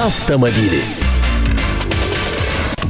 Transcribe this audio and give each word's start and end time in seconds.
Автомобили. 0.00 0.80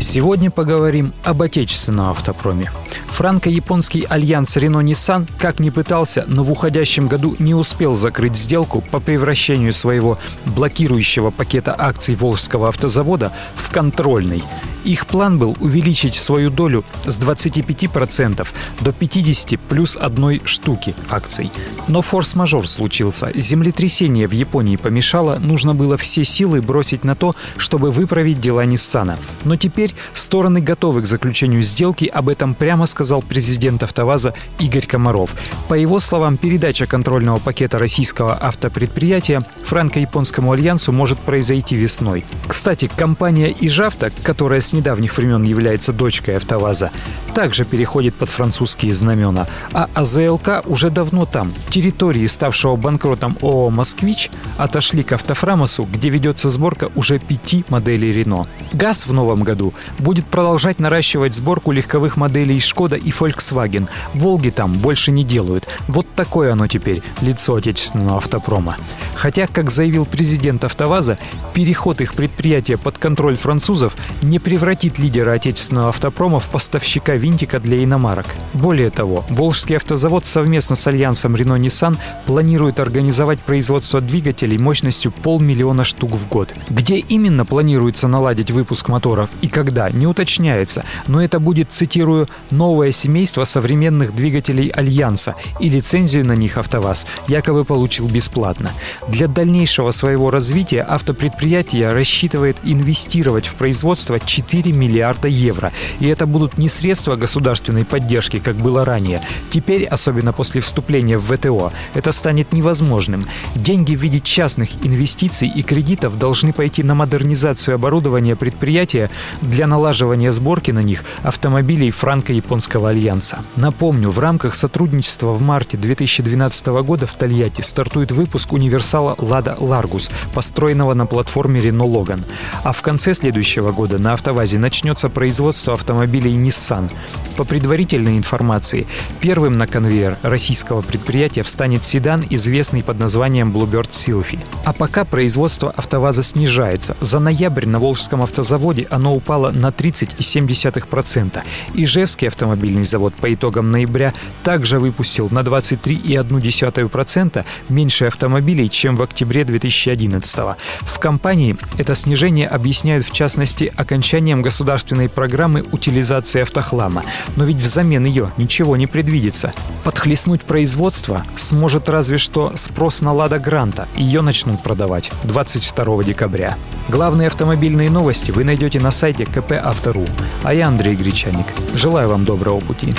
Сегодня 0.00 0.50
поговорим 0.50 1.12
об 1.22 1.42
отечественном 1.42 2.08
автопроме. 2.08 2.70
Франко-японский 3.08 4.06
альянс 4.08 4.56
Renault-Nissan 4.56 5.28
как 5.38 5.60
ни 5.60 5.68
пытался, 5.68 6.24
но 6.26 6.42
в 6.42 6.50
уходящем 6.50 7.06
году 7.06 7.36
не 7.38 7.52
успел 7.52 7.94
закрыть 7.94 8.36
сделку 8.36 8.80
по 8.80 9.00
превращению 9.00 9.74
своего 9.74 10.16
блокирующего 10.46 11.30
пакета 11.30 11.74
акций 11.78 12.14
Волжского 12.14 12.68
автозавода 12.68 13.32
в 13.54 13.70
контрольный. 13.70 14.42
Их 14.84 15.06
план 15.06 15.38
был 15.38 15.56
увеличить 15.60 16.14
свою 16.14 16.50
долю 16.50 16.84
с 17.06 17.18
25% 17.18 18.46
до 18.80 18.92
50 18.92 19.58
плюс 19.58 19.96
одной 19.96 20.42
штуки 20.44 20.94
акций. 21.08 21.50
Но 21.88 22.02
форс-мажор 22.02 22.68
случился. 22.68 23.32
Землетрясение 23.34 24.28
в 24.28 24.32
Японии 24.32 24.76
помешало, 24.76 25.38
нужно 25.38 25.74
было 25.74 25.96
все 25.96 26.24
силы 26.24 26.60
бросить 26.60 27.04
на 27.04 27.14
то, 27.14 27.34
чтобы 27.56 27.90
выправить 27.90 28.40
дела 28.40 28.64
Ниссана. 28.66 29.18
Но 29.44 29.56
теперь 29.56 29.94
стороны 30.12 30.60
готовы 30.60 31.02
к 31.02 31.06
заключению 31.06 31.62
сделки, 31.62 32.04
об 32.04 32.28
этом 32.28 32.54
прямо 32.54 32.86
сказал 32.86 33.22
президент 33.22 33.82
АвтоВАЗа 33.82 34.34
Игорь 34.58 34.86
Комаров. 34.86 35.34
По 35.68 35.74
его 35.74 36.00
словам, 36.00 36.36
передача 36.36 36.86
контрольного 36.86 37.38
пакета 37.38 37.78
российского 37.78 38.38
автопредприятия 38.40 39.44
франко-японскому 39.64 40.52
альянсу 40.52 40.92
может 40.92 41.18
произойти 41.18 41.74
весной. 41.76 42.24
Кстати, 42.46 42.90
компания 42.94 43.54
Ижавта, 43.58 44.10
которая 44.22 44.60
с 44.60 44.73
недавних 44.74 45.16
времен 45.16 45.42
является 45.42 45.92
дочкой 45.92 46.36
АвтоВАЗа, 46.36 46.90
также 47.34 47.64
переходит 47.64 48.14
под 48.14 48.28
французские 48.28 48.92
знамена, 48.92 49.46
а 49.72 49.88
АЗЛК 49.94 50.62
уже 50.66 50.90
давно 50.90 51.24
там. 51.24 51.52
Территории, 51.68 52.26
ставшего 52.26 52.76
банкротом 52.76 53.38
ООО 53.40 53.70
«Москвич», 53.70 54.30
отошли 54.58 55.02
к 55.02 55.12
Автофрамосу, 55.12 55.84
где 55.84 56.10
ведется 56.10 56.50
сборка 56.50 56.90
уже 56.94 57.18
пяти 57.18 57.64
моделей 57.68 58.12
Рено. 58.12 58.46
ГАЗ 58.72 59.06
в 59.06 59.12
новом 59.12 59.42
году 59.42 59.74
будет 59.98 60.26
продолжать 60.26 60.78
наращивать 60.78 61.34
сборку 61.34 61.72
легковых 61.72 62.16
моделей 62.16 62.60
Шкода 62.60 62.96
и 62.96 63.10
Volkswagen. 63.10 63.88
Волги 64.14 64.50
там 64.50 64.72
больше 64.72 65.10
не 65.10 65.24
делают. 65.24 65.66
Вот 65.88 66.06
такое 66.14 66.52
оно 66.52 66.66
теперь, 66.66 67.02
лицо 67.20 67.54
отечественного 67.54 68.18
автопрома. 68.18 68.76
Хотя, 69.14 69.46
как 69.46 69.70
заявил 69.70 70.06
президент 70.06 70.64
АвтоВАЗа, 70.64 71.18
переход 71.52 72.00
их 72.00 72.14
предприятия 72.14 72.76
под 72.76 72.98
контроль 72.98 73.36
французов 73.36 73.96
не 74.22 74.38
превратит 74.64 74.98
лидера 74.98 75.32
отечественного 75.32 75.90
автопрома 75.90 76.40
в 76.40 76.48
поставщика 76.48 77.16
винтика 77.16 77.60
для 77.60 77.84
иномарок. 77.84 78.24
Более 78.54 78.88
того, 78.88 79.22
Волжский 79.28 79.76
автозавод 79.76 80.24
совместно 80.24 80.74
с 80.74 80.86
альянсом 80.86 81.36
Renault-Nissan 81.36 81.98
планирует 82.24 82.80
организовать 82.80 83.40
производство 83.40 84.00
двигателей 84.00 84.56
мощностью 84.56 85.12
полмиллиона 85.12 85.84
штук 85.84 86.12
в 86.12 86.28
год. 86.30 86.54
Где 86.70 86.96
именно 86.96 87.44
планируется 87.44 88.08
наладить 88.08 88.50
выпуск 88.50 88.88
моторов 88.88 89.28
и 89.42 89.48
когда, 89.48 89.90
не 89.90 90.06
уточняется, 90.06 90.86
но 91.08 91.22
это 91.22 91.40
будет, 91.40 91.70
цитирую, 91.70 92.26
«новое 92.50 92.90
семейство 92.90 93.44
современных 93.44 94.14
двигателей 94.14 94.68
Альянса» 94.68 95.34
и 95.60 95.68
лицензию 95.68 96.24
на 96.24 96.36
них 96.36 96.56
АвтоВАЗ 96.56 97.06
якобы 97.28 97.66
получил 97.66 98.08
бесплатно. 98.08 98.70
Для 99.08 99.28
дальнейшего 99.28 99.90
своего 99.90 100.30
развития 100.30 100.86
автопредприятие 100.88 101.92
рассчитывает 101.92 102.56
инвестировать 102.64 103.46
в 103.46 103.56
производство 103.56 104.18
4 104.18 104.53
миллиарда 104.62 105.28
евро. 105.28 105.72
И 106.00 106.06
это 106.06 106.26
будут 106.26 106.58
не 106.58 106.68
средства 106.68 107.16
государственной 107.16 107.84
поддержки, 107.84 108.38
как 108.38 108.56
было 108.56 108.84
ранее. 108.84 109.20
Теперь, 109.50 109.84
особенно 109.84 110.32
после 110.32 110.60
вступления 110.60 111.18
в 111.18 111.34
ВТО, 111.34 111.72
это 111.94 112.12
станет 112.12 112.52
невозможным. 112.52 113.26
Деньги 113.54 113.94
в 113.94 114.00
виде 114.00 114.20
частных 114.20 114.70
инвестиций 114.84 115.48
и 115.48 115.62
кредитов 115.62 116.18
должны 116.18 116.52
пойти 116.52 116.82
на 116.82 116.94
модернизацию 116.94 117.74
оборудования 117.74 118.36
предприятия 118.36 119.10
для 119.40 119.66
налаживания 119.66 120.32
сборки 120.32 120.70
на 120.70 120.82
них 120.82 121.04
автомобилей 121.22 121.90
Франко-Японского 121.90 122.90
альянса. 122.90 123.38
Напомню, 123.56 124.10
в 124.10 124.18
рамках 124.18 124.54
сотрудничества 124.54 125.32
в 125.32 125.40
марте 125.40 125.76
2012 125.76 126.66
года 126.66 127.06
в 127.06 127.14
Тольятти 127.14 127.60
стартует 127.60 128.12
выпуск 128.12 128.52
универсала 128.52 129.14
«Лада 129.18 129.56
Ларгус», 129.58 130.10
построенного 130.34 130.94
на 130.94 131.06
платформе 131.06 131.60
Renault 131.60 131.92
Logan. 131.92 132.22
А 132.62 132.72
в 132.72 132.82
конце 132.82 133.14
следующего 133.14 133.72
года 133.72 133.98
на 133.98 134.12
АвтоВАЗе 134.34 134.58
начнется 134.58 135.08
производство 135.08 135.74
автомобилей 135.74 136.34
Nissan. 136.34 136.90
По 137.36 137.44
предварительной 137.44 138.18
информации, 138.18 138.88
первым 139.20 139.58
на 139.58 139.68
конвейер 139.68 140.18
российского 140.22 140.82
предприятия 140.82 141.44
встанет 141.44 141.84
седан, 141.84 142.24
известный 142.30 142.82
под 142.82 142.98
названием 142.98 143.52
Bluebird 143.52 143.90
Sylphy. 143.90 144.40
А 144.64 144.72
пока 144.72 145.04
производство 145.04 145.70
АвтоВАЗа 145.70 146.24
снижается. 146.24 146.96
За 147.00 147.20
ноябрь 147.20 147.66
на 147.66 147.78
Волжском 147.78 148.22
автозаводе 148.22 148.88
оно 148.90 149.14
упало 149.14 149.52
на 149.52 149.68
30,7%. 149.68 151.40
Ижевский 151.74 152.26
автомобильный 152.26 152.84
завод 152.84 153.14
по 153.14 153.32
итогам 153.32 153.70
ноября 153.70 154.12
также 154.42 154.80
выпустил 154.80 155.28
на 155.30 155.38
23,1% 155.40 157.44
меньше 157.68 158.06
автомобилей, 158.06 158.68
чем 158.68 158.96
в 158.96 159.02
октябре 159.02 159.44
2011 159.44 160.56
В 160.80 160.98
компании 160.98 161.56
это 161.78 161.94
снижение 161.94 162.48
объясняют 162.48 163.06
в 163.06 163.12
частности 163.12 163.72
окончанием 163.76 164.23
государственной 164.32 165.08
программы 165.08 165.64
утилизации 165.70 166.42
автохлама. 166.42 167.04
Но 167.36 167.44
ведь 167.44 167.58
взамен 167.58 168.04
ее 168.04 168.32
ничего 168.36 168.76
не 168.76 168.86
предвидится. 168.86 169.52
Подхлестнуть 169.84 170.42
производство 170.42 171.24
сможет 171.36 171.88
разве 171.88 172.18
что 172.18 172.52
спрос 172.56 173.00
на 173.02 173.12
«Лада 173.12 173.38
Гранта». 173.38 173.86
Ее 173.96 174.22
начнут 174.22 174.62
продавать 174.62 175.10
22 175.24 176.04
декабря. 176.04 176.56
Главные 176.88 177.28
автомобильные 177.28 177.90
новости 177.90 178.30
вы 178.30 178.44
найдете 178.44 178.80
на 178.80 178.90
сайте 178.90 179.26
КП 179.26 179.52
Автору. 179.52 180.04
А 180.42 180.54
я 180.54 180.68
Андрей 180.68 180.94
Гречаник. 180.96 181.46
Желаю 181.74 182.08
вам 182.08 182.24
доброго 182.24 182.60
пути. 182.60 182.94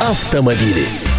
Автомобили. 0.00 1.09